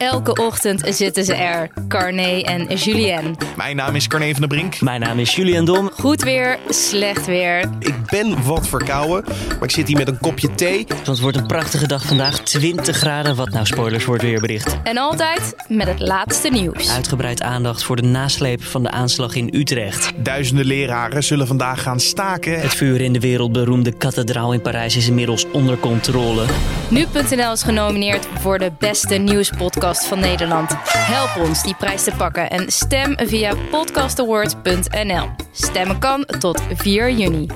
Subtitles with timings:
[0.00, 3.36] Elke ochtend zitten ze er, Carné en Julien.
[3.56, 4.80] Mijn naam is Carne van der Brink.
[4.80, 5.90] Mijn naam is Julian Dom.
[5.92, 7.68] Goed weer, slecht weer.
[7.78, 10.86] Ik ben wat verkouden, maar ik zit hier met een kopje thee.
[10.88, 12.38] Want het wordt een prachtige dag vandaag.
[12.38, 14.76] 20 graden, wat nou spoilers wordt weerbericht.
[14.82, 16.90] En altijd met het laatste nieuws.
[16.90, 20.12] Uitgebreid aandacht voor de nasleep van de aanslag in Utrecht.
[20.16, 22.60] Duizenden leraren zullen vandaag gaan staken.
[22.60, 26.44] Het vuur in de wereldberoemde kathedraal in Parijs is inmiddels onder controle.
[26.88, 30.76] Nu.nl is genomineerd voor de beste nieuwspodcast van Nederland.
[30.84, 35.28] Help ons die prijs te pakken en stem via podcastawards.nl.
[35.52, 37.46] Stemmen kan tot 4 juni.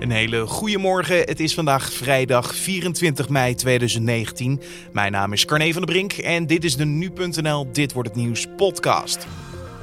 [0.00, 1.18] Een hele goede morgen.
[1.18, 4.62] Het is vandaag vrijdag 24 mei 2019.
[4.92, 8.18] Mijn naam is Carne van der Brink en dit is de Nu.nl Dit Wordt Het
[8.18, 9.26] Nieuws podcast.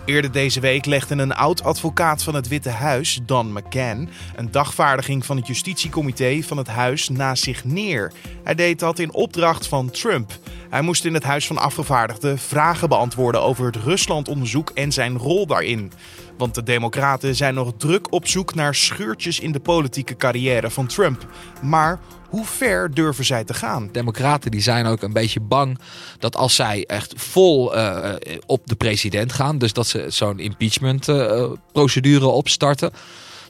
[0.05, 5.37] Eerder deze week legde een oud-advocaat van het Witte Huis, Don McCann, een dagvaardiging van
[5.37, 8.11] het justitiecomité van het huis naast zich neer.
[8.43, 10.31] Hij deed dat in opdracht van Trump.
[10.75, 15.47] Hij moest in het Huis van Afgevaardigden vragen beantwoorden over het Ruslandonderzoek en zijn rol
[15.47, 15.91] daarin.
[16.37, 20.87] Want de Democraten zijn nog druk op zoek naar scheurtjes in de politieke carrière van
[20.87, 21.27] Trump.
[21.61, 23.89] Maar hoe ver durven zij te gaan?
[23.91, 25.79] Democraten die zijn ook een beetje bang
[26.19, 28.13] dat als zij echt vol uh,
[28.45, 32.91] op de president gaan, dus dat ze zo'n impeachment uh, procedure opstarten,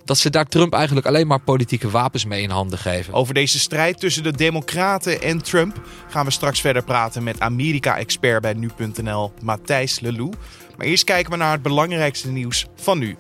[0.06, 3.14] dat ze daar Trump eigenlijk alleen maar politieke wapens mee in handen geven.
[3.14, 8.42] Over deze strijd tussen de Democraten en Trump gaan we straks verder praten met Amerika-expert
[8.42, 10.32] bij nu.nl Matthijs Lelou.
[10.78, 13.16] Maar eerst kijken we naar het belangrijkste nieuws van nu.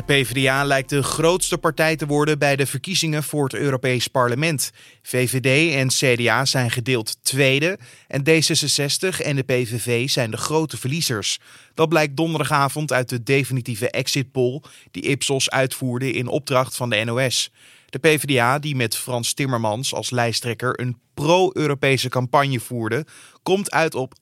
[0.00, 4.70] De PvdA lijkt de grootste partij te worden bij de verkiezingen voor het Europees Parlement.
[5.02, 11.38] VVD en CDA zijn gedeeld tweede en D66 en de PVV zijn de grote verliezers.
[11.74, 17.04] Dat blijkt donderdagavond uit de definitieve exit poll die Ipsos uitvoerde in opdracht van de
[17.04, 17.50] NOS.
[17.90, 23.06] De PvdA, die met Frans Timmermans als lijsttrekker een pro-Europese campagne voerde,
[23.42, 24.14] komt uit op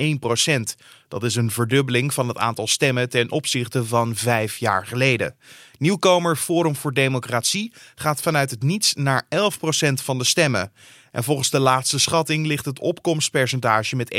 [0.00, 0.76] 18,1 procent.
[1.08, 5.36] Dat is een verdubbeling van het aantal stemmen ten opzichte van vijf jaar geleden.
[5.78, 10.72] Nieuwkomer Forum voor Democratie gaat vanuit het niets naar 11 procent van de stemmen.
[11.12, 14.14] En volgens de laatste schatting ligt het opkomstpercentage met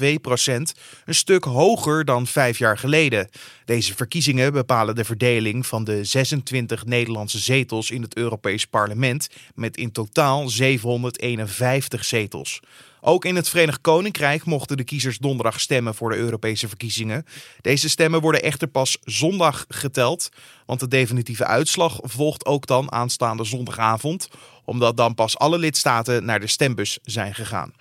[0.00, 0.74] 41,2 procent
[1.04, 3.28] een stuk hoger dan vijf jaar geleden.
[3.64, 9.76] Deze verkiezingen bepalen de verdeling van de 26 Nederlandse zetels in het Europees Parlement met
[9.76, 12.60] in totaal 751 zetels.
[13.06, 17.24] Ook in het Verenigd Koninkrijk mochten de kiezers donderdag stemmen voor de Europese verkiezingen.
[17.60, 20.28] Deze stemmen worden echter pas zondag geteld,
[20.66, 24.28] want de definitieve uitslag volgt ook dan aanstaande zondagavond,
[24.64, 27.72] omdat dan pas alle lidstaten naar de stembus zijn gegaan.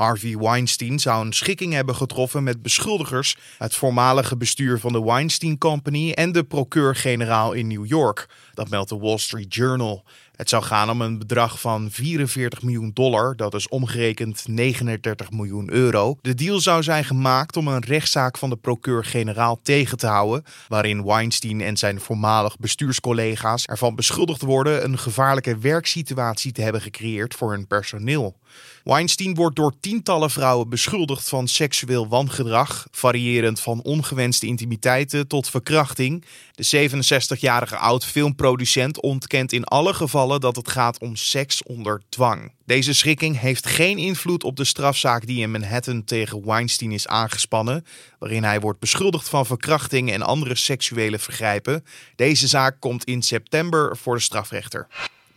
[0.00, 5.58] Harvey Weinstein zou een schikking hebben getroffen met beschuldigers, het voormalige bestuur van de Weinstein
[5.58, 8.28] Company en de procureur-generaal in New York.
[8.54, 10.04] Dat meldt de Wall Street Journal.
[10.40, 15.72] Het zou gaan om een bedrag van 44 miljoen dollar, dat is omgerekend 39 miljoen
[15.72, 16.16] euro.
[16.22, 21.04] De deal zou zijn gemaakt om een rechtszaak van de procureur-generaal tegen te houden, waarin
[21.04, 27.50] Weinstein en zijn voormalig bestuurscollega's ervan beschuldigd worden een gevaarlijke werksituatie te hebben gecreëerd voor
[27.52, 28.36] hun personeel.
[28.84, 36.24] Weinstein wordt door tientallen vrouwen beschuldigd van seksueel wangedrag, variërend van ongewenste intimiteiten tot verkrachting.
[36.50, 42.52] De 67-jarige oud-filmproducent ontkent in alle gevallen dat het gaat om seks onder dwang.
[42.64, 47.84] Deze schikking heeft geen invloed op de strafzaak die in Manhattan tegen Weinstein is aangespannen,
[48.18, 51.84] waarin hij wordt beschuldigd van verkrachting en andere seksuele vergrijpen.
[52.16, 54.88] Deze zaak komt in september voor de strafrechter.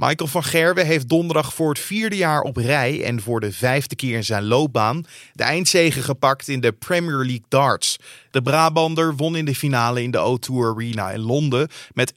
[0.05, 3.95] Michael van Gerwen heeft donderdag voor het vierde jaar op rij en voor de vijfde
[3.95, 7.97] keer in zijn loopbaan de eindzege gepakt in de Premier League darts.
[8.31, 12.15] De Brabander won in de finale in de O2 Arena in Londen met 11-5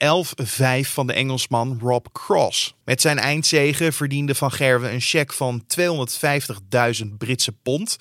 [0.81, 2.75] van de Engelsman Rob Cross.
[2.85, 5.65] Met zijn eindzege verdiende van Gerwen een cheque van
[7.01, 7.97] 250.000 Britse pond.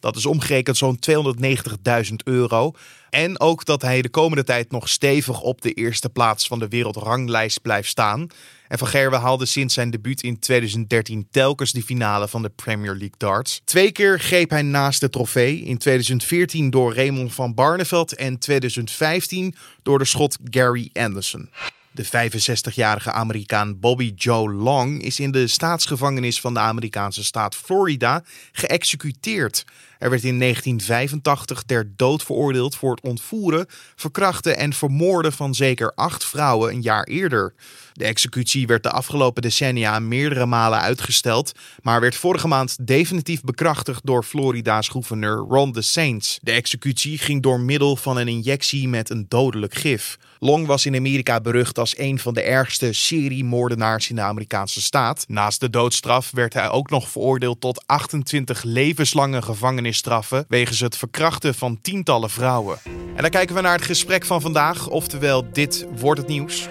[0.00, 2.72] Dat is omgerekend zo'n 290.000 euro.
[3.10, 6.68] En ook dat hij de komende tijd nog stevig op de eerste plaats van de
[6.68, 8.26] wereldranglijst blijft staan.
[8.68, 12.90] En Van Gerwen haalde sinds zijn debuut in 2013 telkens de finale van de Premier
[12.90, 13.60] League darts.
[13.64, 15.60] Twee keer greep hij naast de trofee.
[15.62, 21.50] In 2014 door Raymond van Barneveld en 2015 door de schot Gary Anderson.
[21.92, 28.22] De 65-jarige Amerikaan Bobby Joe Long is in de staatsgevangenis van de Amerikaanse staat Florida
[28.52, 29.64] geëxecuteerd.
[30.00, 33.66] Er werd in 1985 ter dood veroordeeld voor het ontvoeren,
[33.96, 37.54] verkrachten en vermoorden van zeker acht vrouwen een jaar eerder.
[37.92, 41.52] De executie werd de afgelopen decennia meerdere malen uitgesteld,
[41.82, 46.38] maar werd vorige maand definitief bekrachtigd door Florida's gouverneur Ron DeSantis.
[46.42, 50.18] De executie ging door middel van een injectie met een dodelijk gif.
[50.38, 55.24] Long was in Amerika berucht als een van de ergste seriemoordenaars in de Amerikaanse staat.
[55.28, 59.42] Naast de doodstraf werd hij ook nog veroordeeld tot 28 levenslange
[59.90, 62.78] gevangenisstraffen wegens het verkrachten van tientallen vrouwen.
[63.14, 66.68] En dan kijken we naar het gesprek van vandaag, oftewel dit wordt het nieuws.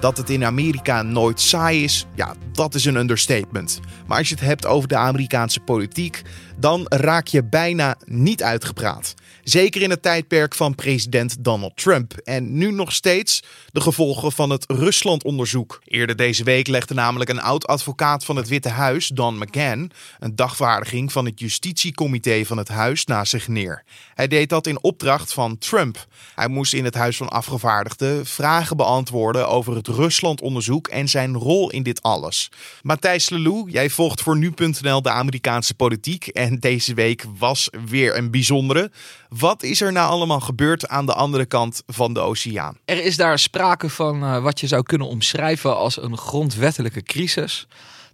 [0.00, 3.80] Dat het in Amerika nooit saai is, ja, dat is een understatement.
[4.06, 6.22] Maar als je het hebt over de Amerikaanse politiek,
[6.56, 9.14] dan raak je bijna niet uitgepraat.
[9.48, 12.12] Zeker in het tijdperk van president Donald Trump.
[12.12, 15.80] En nu nog steeds de gevolgen van het Rusland-onderzoek.
[15.84, 21.12] Eerder deze week legde namelijk een oud-advocaat van het Witte Huis, Don McGahn, een dagvaardiging
[21.12, 23.84] van het justitiecomité van het huis naast zich neer.
[24.14, 26.06] Hij deed dat in opdracht van Trump.
[26.34, 31.70] Hij moest in het Huis van Afgevaardigden vragen beantwoorden over het Rusland-onderzoek en zijn rol
[31.70, 32.50] in dit alles.
[32.82, 38.30] Matthijs Lelou, jij volgt voor nu.nl de Amerikaanse politiek en deze week was weer een
[38.30, 38.90] bijzondere.
[39.38, 42.78] Wat is er nou allemaal gebeurd aan de andere kant van de oceaan?
[42.84, 47.66] Er is daar sprake van uh, wat je zou kunnen omschrijven als een grondwettelijke crisis.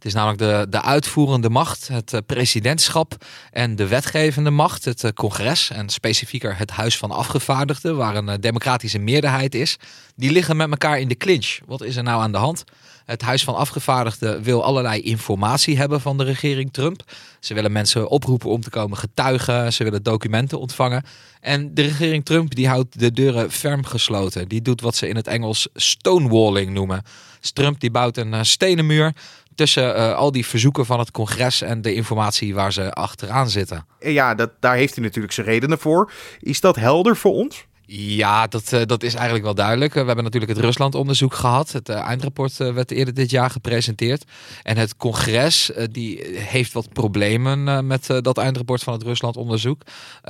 [0.02, 5.02] Het is namelijk de, de uitvoerende macht, het uh, presidentschap en de wetgevende macht, het
[5.02, 9.76] uh, congres en specifieker het Huis van Afgevaardigden, waar een democratische meerderheid is.
[10.16, 11.58] Die liggen met elkaar in de clinch.
[11.66, 12.64] Wat is er nou aan de hand?
[13.04, 17.02] Het Huis van Afgevaardigden wil allerlei informatie hebben van de regering Trump.
[17.40, 19.72] Ze willen mensen oproepen om te komen getuigen.
[19.72, 21.04] Ze willen documenten ontvangen.
[21.40, 24.48] En de regering Trump die houdt de deuren ferm gesloten.
[24.48, 27.02] Die doet wat ze in het Engels stonewalling noemen.
[27.40, 29.12] Dus Trump die bouwt een stenen muur
[29.54, 33.86] tussen uh, al die verzoeken van het congres en de informatie waar ze achteraan zitten.
[34.00, 36.12] Ja, dat, daar heeft hij natuurlijk zijn redenen voor.
[36.40, 37.66] Is dat helder voor ons?
[37.86, 39.92] Ja, dat, uh, dat is eigenlijk wel duidelijk.
[39.92, 41.72] we hebben natuurlijk het Rusland-onderzoek gehad.
[41.72, 44.24] Het uh, eindrapport werd eerder dit jaar gepresenteerd.
[44.62, 49.82] En het congres die heeft wat problemen met dat eindrapport van het Rusland-onderzoek.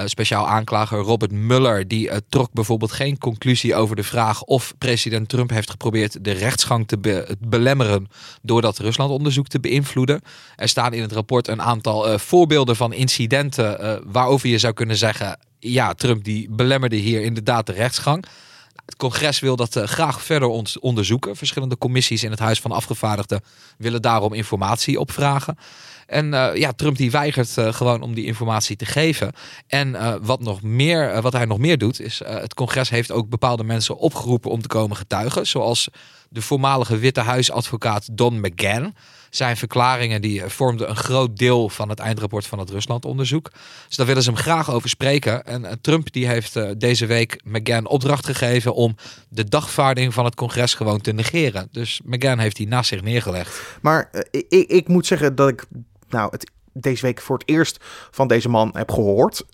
[0.05, 5.51] speciaal aanklager Robert Mueller die trok bijvoorbeeld geen conclusie over de vraag of president Trump
[5.51, 8.09] heeft geprobeerd de rechtsgang te be belemmeren
[8.43, 10.21] door dat Rusland-onderzoek te beïnvloeden.
[10.57, 15.39] Er staan in het rapport een aantal voorbeelden van incidenten waarover je zou kunnen zeggen
[15.63, 18.25] ja, Trump die belemmerde hier inderdaad de rechtsgang.
[18.85, 20.49] Het congres wil dat uh, graag verder
[20.81, 21.37] onderzoeken.
[21.37, 23.43] Verschillende commissies in het Huis van Afgevaardigden
[23.79, 25.59] willen daarom informatie opvragen.
[26.07, 29.33] En uh, ja, Trump die weigert uh, gewoon om die informatie te geven.
[29.67, 33.65] En wat, nog meer, wat hij nog meer doet, is het congres heeft ook bepaalde
[33.65, 35.47] mensen opgeroepen om te komen getuigen.
[35.47, 35.89] Zoals
[36.29, 38.95] de voormalige Witte Huisadvocaat Don McGahn.
[39.35, 43.51] Zijn verklaringen die vormden een groot deel van het eindrapport van het Rusland-onderzoek.
[43.89, 45.45] Dus daar willen ze hem graag over spreken.
[45.45, 48.97] En Trump die heeft uh, deze week McGahn opdracht gegeven om
[49.29, 51.69] de dagvaarding van het congres gewoon te negeren.
[51.71, 53.79] Dus McGahn heeft die naast zich neergelegd.
[53.81, 55.65] Maar ik, ik moet zeggen dat ik
[56.09, 57.77] nou, het deze week voor het eerst
[58.11, 59.45] van deze man heb gehoord.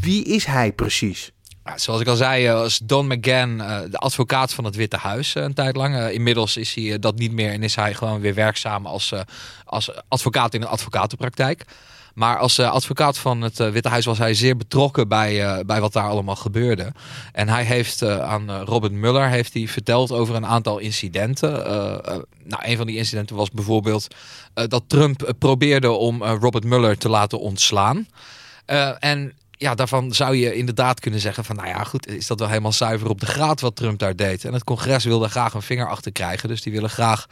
[0.00, 1.32] Wie is hij precies?
[1.74, 3.56] Zoals ik al zei, was Don McGahn
[3.90, 6.08] de advocaat van het Witte Huis een tijd lang.
[6.08, 9.12] inmiddels is hij dat niet meer en is hij gewoon weer werkzaam als,
[9.64, 11.64] als advocaat in een advocatenpraktijk.
[12.14, 16.08] Maar als advocaat van het Witte Huis was hij zeer betrokken bij, bij wat daar
[16.08, 16.92] allemaal gebeurde.
[17.32, 21.52] En hij heeft aan Robert Mueller heeft hij verteld over een aantal incidenten.
[22.44, 24.06] nou, een van die incidenten was bijvoorbeeld
[24.54, 28.06] dat Trump probeerde om Robert Mueller te laten ontslaan.
[28.98, 29.32] en
[29.62, 32.72] ja, daarvan zou je inderdaad kunnen zeggen van, nou ja, goed, is dat wel helemaal
[32.72, 34.44] zuiver op de graad wat Trump daar deed.
[34.44, 36.48] En het congres wilde graag een vinger achter krijgen.
[36.48, 37.26] Dus die willen graag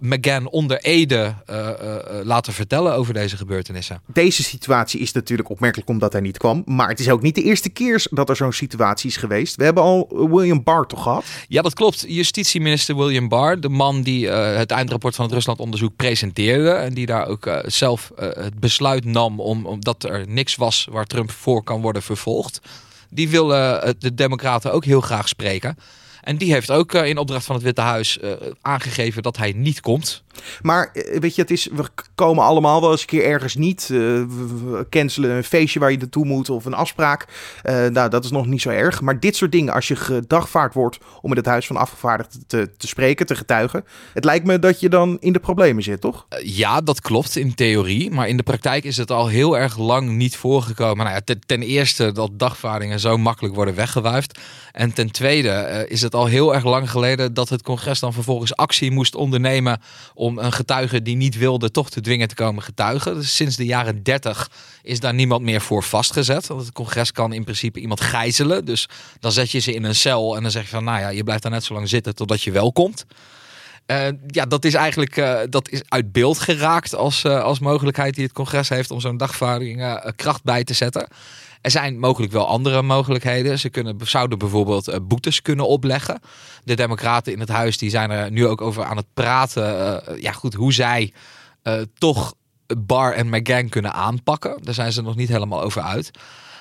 [0.00, 4.00] McGann onder Ede uh, uh, laten vertellen over deze gebeurtenissen.
[4.06, 6.62] Deze situatie is natuurlijk opmerkelijk omdat hij niet kwam.
[6.66, 9.56] Maar het is ook niet de eerste keer dat er zo'n situatie is geweest.
[9.56, 11.24] We hebben al William Barr toch gehad?
[11.48, 12.04] Ja, dat klopt.
[12.08, 16.70] Justitieminister William Barr, de man die het eindrapport van het Rusland-onderzoek presenteerde.
[16.70, 21.30] En die daar ook zelf het besluit nam om, omdat er niks was waar Trump
[21.30, 22.60] voor kan worden vervolgd.
[23.10, 25.76] Die willen de Democraten ook heel graag spreken.
[26.22, 28.18] En die heeft ook in opdracht van het Witte Huis
[28.60, 30.22] aangegeven dat hij niet komt.
[30.62, 33.88] Maar weet je, het is, we komen allemaal wel eens een keer ergens niet.
[33.92, 37.26] Uh, we cancelen een feestje waar je naartoe moet of een afspraak.
[37.64, 39.00] Uh, nou, dat is nog niet zo erg.
[39.00, 42.70] Maar dit soort dingen, als je gedagvaard wordt om in het Huis van Afgevaardigden te,
[42.76, 43.84] te spreken, te getuigen.
[44.14, 46.26] Het lijkt me dat je dan in de problemen zit, toch?
[46.30, 48.10] Uh, ja, dat klopt in theorie.
[48.10, 51.04] Maar in de praktijk is het al heel erg lang niet voorgekomen.
[51.04, 54.38] Nou ja, ten, ten eerste dat dagvaardingen zo makkelijk worden weggewuifd.
[54.72, 58.90] En ten tweede is al heel erg lang geleden dat het congres dan vervolgens actie
[58.90, 59.80] moest ondernemen
[60.14, 63.14] om een getuige die niet wilde toch te dwingen te komen getuigen.
[63.14, 64.50] Dus sinds de jaren 30
[64.82, 66.46] is daar niemand meer voor vastgezet.
[66.46, 68.64] Want het congres kan in principe iemand gijzelen.
[68.64, 68.88] Dus
[69.20, 71.24] dan zet je ze in een cel en dan zeg je van nou ja, je
[71.24, 73.04] blijft daar net zo lang zitten totdat je wel komt.
[73.86, 78.14] Uh, ja, dat is eigenlijk uh, dat is uit beeld geraakt als, uh, als mogelijkheid
[78.14, 81.08] die het congres heeft om zo'n dagvaarding kracht bij te zetten.
[81.62, 83.58] Er zijn mogelijk wel andere mogelijkheden.
[83.58, 86.20] Ze kunnen, zouden bijvoorbeeld boetes kunnen opleggen.
[86.64, 90.02] De democraten in het huis die zijn er nu ook over aan het praten.
[90.20, 91.12] ja, goed, hoe zij
[91.98, 92.34] toch
[92.78, 94.58] Barr en McGahn kunnen aanpakken.
[94.62, 96.10] Daar zijn ze nog niet helemaal over uit.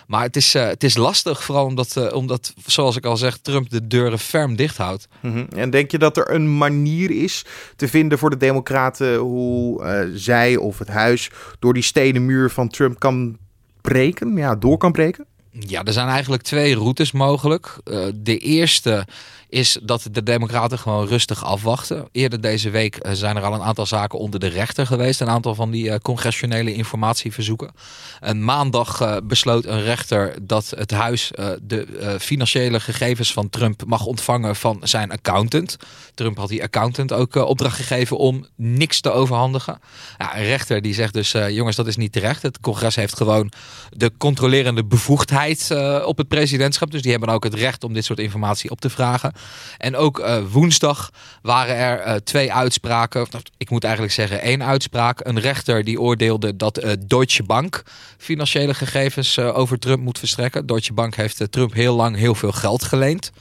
[0.07, 3.87] Maar het is, het is lastig, vooral omdat, omdat, zoals ik al zeg, Trump de
[3.87, 5.07] deuren ferm dicht houdt.
[5.19, 5.47] -hmm.
[5.55, 10.55] En denk je dat er een manier is te vinden voor de Democraten hoe zij
[10.55, 11.29] of het huis
[11.59, 13.37] door die stenen muur van Trump kan
[13.81, 15.25] breken, ja, door kan breken?
[15.51, 17.77] Ja, er zijn eigenlijk twee routes mogelijk.
[18.15, 19.07] de eerste
[19.51, 22.07] is dat de Democraten gewoon rustig afwachten.
[22.11, 25.21] Eerder deze week eh, zijn er al een aantal zaken onder de rechter geweest.
[25.21, 27.71] Een aantal van die uh, congressionele informatieverzoeken.
[28.19, 31.31] En maandag uh, besloot een rechter dat het huis
[31.61, 35.77] de financiële gegevens van Trump mag ontvangen van zijn accountant.
[36.13, 39.79] Trump had die accountant ook opdracht gegeven om niks te overhandigen.
[40.17, 42.41] Een rechter die zegt dus, jongens, dat is niet terecht.
[42.41, 43.51] Het congres heeft gewoon
[43.89, 45.71] de controlerende bevoegdheid
[46.05, 46.91] op het presidentschap.
[46.91, 49.33] Dus die hebben ook het recht om dit soort informatie op te vragen.
[49.77, 53.27] En ook uh, woensdag waren er uh, twee uitspraken.
[53.57, 55.19] Ik moet eigenlijk zeggen één uitspraak.
[55.25, 57.83] Een rechter die oordeelde dat uh, Deutsche Bank
[58.17, 60.65] financiële gegevens over Trump moet verstrekken.
[60.65, 63.31] Deutsche Bank heeft Trump heel lang heel veel geld geleend.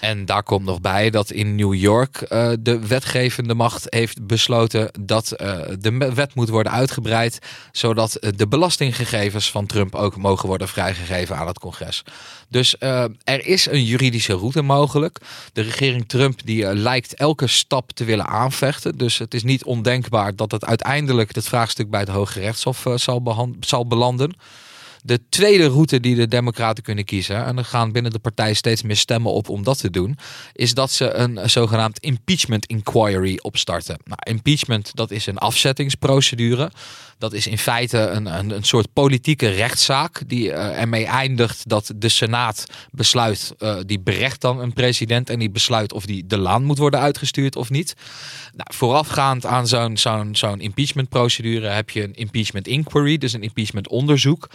[0.00, 4.90] En daar komt nog bij dat in New York uh, de wetgevende macht heeft besloten
[5.00, 7.38] dat uh, de wet moet worden uitgebreid,
[7.72, 12.02] zodat de belastinggegevens van Trump ook mogen worden vrijgegeven aan het congres.
[12.48, 12.76] Dus
[13.24, 15.18] er is een juridische route mogelijk.
[15.52, 18.98] De regering Trump die lijkt elke stap te willen aanvechten.
[18.98, 22.86] Dus het is niet ondenkbaar dat het uiteindelijk het vraagstuk bij het Hoge Rechtshof
[23.60, 24.36] zal belanden.
[25.02, 28.82] De tweede route die de Democraten kunnen kiezen, en er gaan binnen de partij steeds
[28.82, 30.18] meer stemmen op om dat te doen,
[30.52, 33.98] is dat ze een zogenaamd impeachment inquiry opstarten.
[34.04, 36.70] Nou, impeachment dat is een afzettingsprocedure.
[37.18, 41.92] Dat is in feite een, een, een soort politieke rechtszaak die uh, ermee eindigt dat
[41.96, 46.38] de Senaat besluit, uh, die berecht dan een president en die besluit of die de
[46.38, 47.94] laan moet worden uitgestuurd of niet.
[48.52, 53.88] Nou, voorafgaand aan zo'n zo'n zo'n impeachmentprocedure heb je een impeachment inquiry, dus een impeachment
[53.88, 54.48] onderzoek.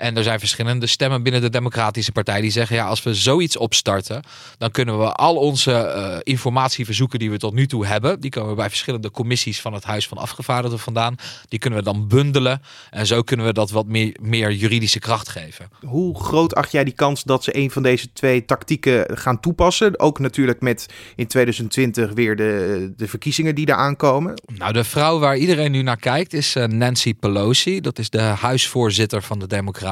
[0.00, 3.56] En er zijn verschillende stemmen binnen de Democratische Partij die zeggen: ja, als we zoiets
[3.56, 4.22] opstarten,
[4.58, 8.56] dan kunnen we al onze uh, informatieverzoeken die we tot nu toe hebben, die komen
[8.56, 11.16] bij verschillende commissies van het Huis van Afgevaardigden vandaan,
[11.48, 12.62] die kunnen we dan bundelen.
[12.90, 15.68] En zo kunnen we dat wat meer, meer juridische kracht geven.
[15.80, 20.00] Hoe groot acht jij die kans dat ze een van deze twee tactieken gaan toepassen?
[20.00, 24.34] Ook natuurlijk met in 2020 weer de, de verkiezingen die eraan komen.
[24.46, 27.80] Nou, de vrouw waar iedereen nu naar kijkt is uh, Nancy Pelosi.
[27.80, 29.88] Dat is de huisvoorzitter van de Democraten.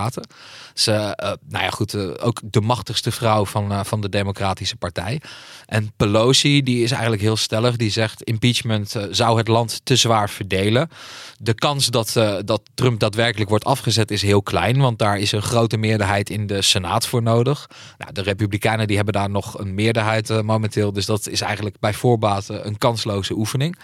[0.75, 5.21] Ze, uh, nou ja, goed, uh, ook de machtigste vrouw van, van de Democratische Partij.
[5.67, 7.77] En Pelosi, die is eigenlijk heel stellig.
[7.77, 10.91] Die zegt: impeachment zou het land te zwaar verdelen.
[11.39, 12.13] De kans dat,
[12.45, 16.47] dat Trump daadwerkelijk wordt afgezet is heel klein, want daar is een grote meerderheid in
[16.47, 17.71] de Senaat voor nodig.
[17.99, 20.93] Nou, de Republikeinen die hebben daar nog een meerderheid momenteel.
[20.93, 23.79] Dus dat is eigenlijk bij voorbaat een kansloze oefening.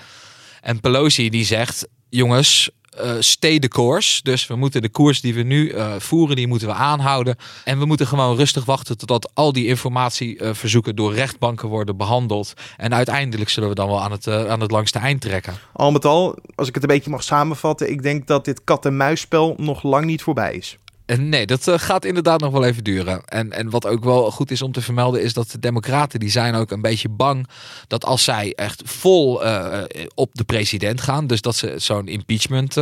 [0.61, 4.21] En Pelosi die zegt: jongens, uh, stay koers.
[4.23, 7.37] Dus we moeten de koers die we nu uh, voeren, die moeten we aanhouden.
[7.65, 12.55] En we moeten gewoon rustig wachten totdat al die informatieverzoeken uh, door rechtbanken worden behandeld.
[12.77, 15.55] En uiteindelijk zullen we dan wel aan het, aan het langste eind trekken.
[15.73, 19.55] Al met al, als ik het een beetje mag samenvatten, ik denk dat dit kat-en-muisspel
[19.59, 20.79] nog lang niet voorbij is.
[21.07, 23.25] Nee, dat uh, gaat inderdaad nog wel even duren.
[23.25, 26.31] En, en wat ook wel goed is om te vermelden is dat de democraten die
[26.31, 27.49] zijn ook een beetje bang
[27.87, 29.83] dat als zij echt vol uh,
[30.15, 32.77] op de president gaan, dus dat ze zo'n impeachment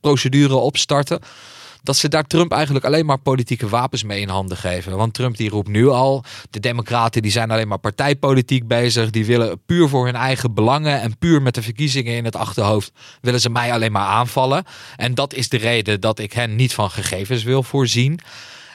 [0.00, 1.20] procedure opstarten,
[1.84, 4.96] dat ze daar Trump eigenlijk alleen maar politieke wapens mee in handen geven.
[4.96, 9.10] Want Trump die roept nu al, de democraten die zijn alleen maar partijpolitiek bezig.
[9.10, 12.92] Die willen puur voor hun eigen belangen en puur met de verkiezingen in het achterhoofd
[13.20, 14.64] willen ze mij alleen maar aanvallen.
[14.96, 18.20] En dat is de reden dat ik hen niet van gegevens wil voorzien.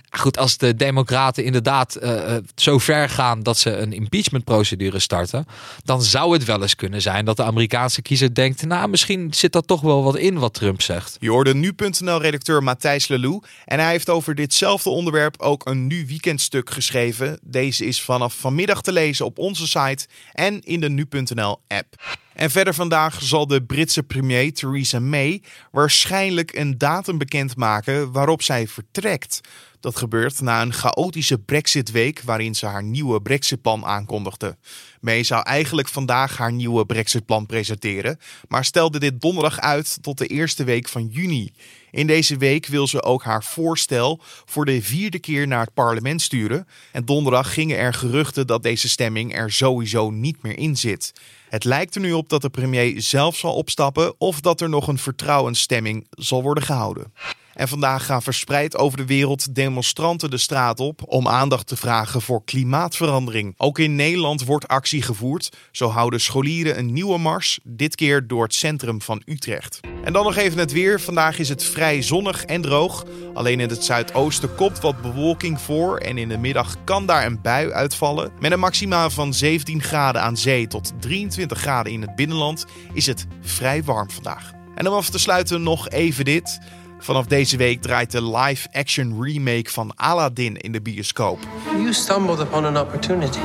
[0.09, 5.45] Goed, als de Democraten inderdaad uh, zo ver gaan dat ze een impeachmentprocedure starten,
[5.83, 9.51] dan zou het wel eens kunnen zijn dat de Amerikaanse kiezer denkt: Nou, misschien zit
[9.51, 11.17] dat toch wel wat in wat Trump zegt.
[11.19, 13.41] Je hoorde nu.nl-redacteur Matthijs Lelou.
[13.65, 17.39] En hij heeft over ditzelfde onderwerp ook een nu weekendstuk geschreven.
[17.41, 21.95] Deze is vanaf vanmiddag te lezen op onze site en in de nu.nl-app.
[22.39, 25.41] En verder vandaag zal de Britse premier Theresa May
[25.71, 29.41] waarschijnlijk een datum bekendmaken waarop zij vertrekt.
[29.79, 34.57] Dat gebeurt na een chaotische Brexit-week waarin ze haar nieuwe Brexit-plan aankondigde.
[35.01, 40.27] May zou eigenlijk vandaag haar nieuwe Brexit-plan presenteren, maar stelde dit donderdag uit tot de
[40.27, 41.51] eerste week van juni.
[41.91, 46.21] In deze week wil ze ook haar voorstel voor de vierde keer naar het parlement
[46.21, 46.67] sturen.
[46.91, 51.13] En donderdag gingen er geruchten dat deze stemming er sowieso niet meer in zit.
[51.49, 54.87] Het lijkt er nu op dat de premier zelf zal opstappen of dat er nog
[54.87, 57.13] een vertrouwensstemming zal worden gehouden.
[57.53, 62.21] En vandaag gaan verspreid over de wereld demonstranten de straat op om aandacht te vragen
[62.21, 63.53] voor klimaatverandering.
[63.57, 65.57] Ook in Nederland wordt actie gevoerd.
[65.71, 69.79] Zo houden scholieren een nieuwe mars, dit keer door het centrum van Utrecht.
[70.03, 71.01] En dan nog even het weer.
[71.01, 73.05] Vandaag is het vrij zonnig en droog.
[73.33, 77.41] Alleen in het zuidoosten komt wat bewolking voor en in de middag kan daar een
[77.41, 78.31] bui uitvallen.
[78.39, 83.05] Met een maxima van 17 graden aan zee tot 23 graden in het binnenland is
[83.05, 84.51] het vrij warm vandaag.
[84.75, 86.59] En om af te sluiten nog even dit.
[86.99, 91.39] Vanaf deze week draait de live-action remake van Aladdin in de bioscoop.
[91.71, 93.39] You stumbled upon an opportunity.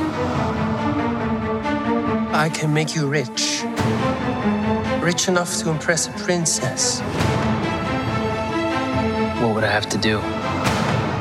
[2.45, 3.63] I can make you rich.
[5.01, 6.99] Rich enough to impress a princess.
[9.39, 10.19] What would I have to do?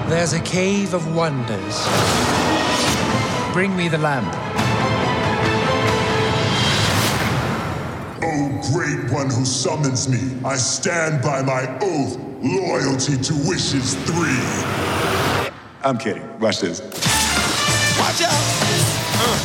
[0.09, 1.87] There's a cave of wonders.
[3.53, 4.54] Bring me the lamp.
[8.73, 14.41] Great one who summons me, I stand by my oath, loyalty to wishes three.
[15.83, 16.25] I'm kidding.
[16.41, 16.81] Watch this.
[17.99, 18.33] Watch out!
[19.21, 19.39] Uh,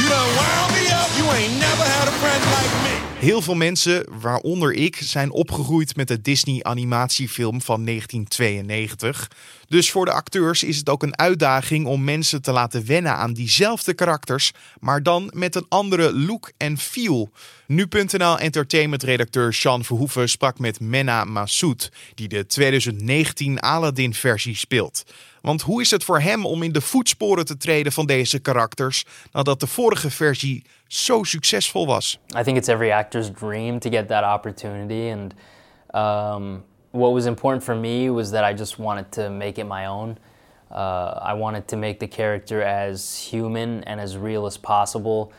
[0.00, 1.08] you done wound me up.
[1.18, 2.94] You ain't never had a friend like me.
[3.24, 9.30] Heel veel mensen, waaronder ik, zijn opgegroeid met de Disney-animatiefilm van 1992.
[9.68, 13.32] Dus voor de acteurs is het ook een uitdaging om mensen te laten wennen aan
[13.32, 17.30] diezelfde karakters, maar dan met een andere look en feel.
[17.66, 25.04] Nu.nl entertainment-redacteur Sean Verhoeven sprak met Menna Massoud, die de 2019 Aladdin-versie speelt.
[25.40, 29.04] Want hoe is het voor hem om in de voetsporen te treden van deze karakters
[29.32, 32.18] nadat de vorige versie zo succesvol was?
[32.38, 35.12] I think it's every actor's dream to get that opportunity.
[35.12, 35.34] And
[35.94, 39.86] um, what was important for me was that I just wanted to make it my
[39.86, 40.18] own.
[40.70, 45.32] Uh, I wanted to make the character as human and as real as possible.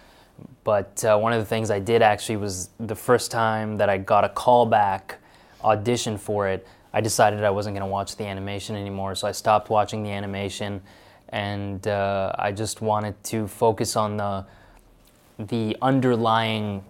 [0.63, 3.97] But uh, one of the things I did actually was the first time that I
[3.97, 5.15] got a callback
[5.63, 9.15] audition for it, I decided I wasn't going to watch the animation anymore.
[9.15, 10.81] So I stopped watching the animation
[11.29, 14.45] and uh, I just wanted to focus on the,
[15.37, 16.83] the underlying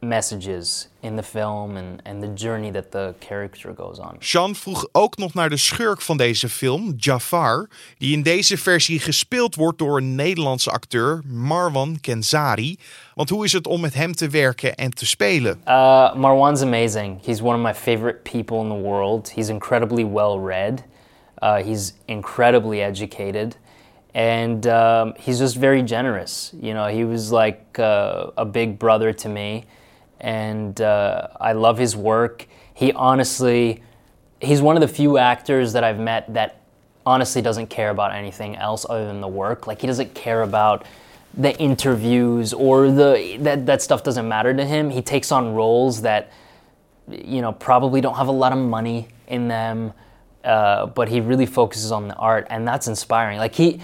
[0.00, 4.16] messages in the film and, and the journey that the character goes on.
[4.18, 9.00] Sean vroeg ook nog naar de schurk van deze film, Jafar, die in deze versie
[9.00, 12.78] gespeeld wordt door een Nederlandse acteur, Marwan Kenzari.
[13.14, 15.60] Want hoe is het om met hem te werken en te spelen?
[15.66, 17.24] Uh, Marwan's amazing.
[17.24, 19.30] He's one of my favorite people in the world.
[19.30, 20.84] He's incredibly well read.
[21.42, 23.56] Uh, he's incredibly educated.
[24.14, 26.52] And um, he's just very generous.
[26.60, 29.64] You know, he was like uh, a big brother to me.
[30.20, 32.46] And uh, I love his work.
[32.74, 33.82] He honestly,
[34.40, 36.60] he's one of the few actors that I've met that
[37.06, 39.66] honestly doesn't care about anything else other than the work.
[39.66, 40.84] Like he doesn't care about
[41.34, 44.90] the interviews or the that that stuff doesn't matter to him.
[44.90, 46.30] He takes on roles that
[47.10, 49.92] you know probably don't have a lot of money in them,
[50.44, 53.38] uh, but he really focuses on the art, and that's inspiring.
[53.38, 53.80] Like he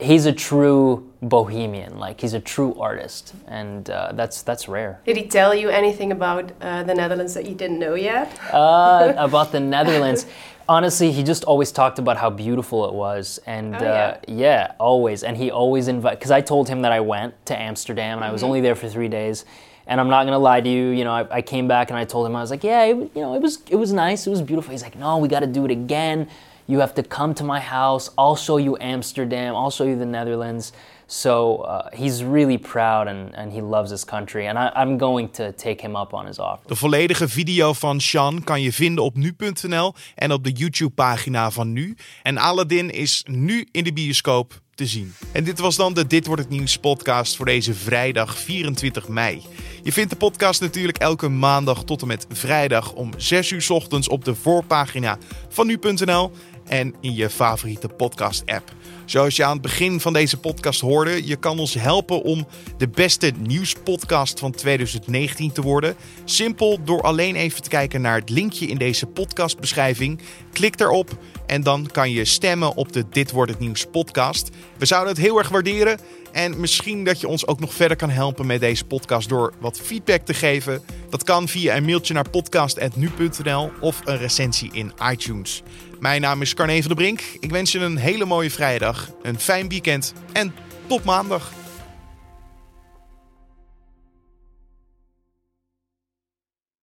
[0.00, 1.98] he's a true bohemian.
[1.98, 5.00] Like he's a true artist, and uh, that's that's rare.
[5.06, 8.38] Did he tell you anything about uh, the Netherlands that you didn't know yet?
[8.52, 10.26] Uh, about the Netherlands.
[10.70, 13.88] Honestly, he just always talked about how beautiful it was, and Oh, yeah.
[13.88, 15.22] uh, yeah, always.
[15.24, 18.30] And he always invite because I told him that I went to Amsterdam and I
[18.32, 19.46] was only there for three days.
[19.88, 22.04] And I'm not gonna lie to you, you know, I, I came back and I
[22.04, 24.30] told him I was like, yeah, it, you know, it was it was nice, it
[24.30, 24.70] was beautiful.
[24.70, 26.28] He's like, no, we got to do it again.
[26.66, 28.10] You have to come to my house.
[28.18, 29.54] I'll show you Amsterdam.
[29.54, 30.72] I'll show you the Netherlands.
[31.06, 34.46] So uh, he's really proud and, and he loves his country.
[34.46, 36.68] And I, I'm going to take him up on his offer.
[36.68, 41.72] De volledige video van Sean kan je vinden op nu.nl en op de YouTube-pagina van
[41.72, 41.96] Nu.
[42.22, 45.14] En Aladdin is nu in de bioscoop te zien.
[45.32, 49.42] En dit was dan de Dit Wordt Het Nieuws podcast voor deze vrijdag 24 mei.
[49.82, 54.08] Je vindt de podcast natuurlijk elke maandag tot en met vrijdag om 6 uur ochtends
[54.08, 56.30] op de voorpagina van nu.nl
[56.68, 58.72] en in je favoriete podcast-app.
[59.04, 62.88] Zoals je aan het begin van deze podcast hoorde, je kan ons helpen om de
[62.88, 65.96] beste nieuwspodcast van 2019 te worden.
[66.24, 70.20] Simpel door alleen even te kijken naar het linkje in deze podcastbeschrijving.
[70.52, 71.10] Klik daarop
[71.46, 74.50] en dan kan je stemmen op de Dit Wordt Het Nieuws podcast.
[74.78, 75.98] We zouden het heel erg waarderen.
[76.32, 79.80] En misschien dat je ons ook nog verder kan helpen met deze podcast door wat
[79.80, 80.82] feedback te geven.
[81.10, 85.62] Dat kan via een mailtje naar podcast.nu.nl of een recensie in iTunes.
[86.00, 87.20] Mijn naam is Carne van der Brink.
[87.40, 90.54] Ik wens je een hele mooie vrijdag, een fijn weekend en
[90.86, 91.52] tot maandag.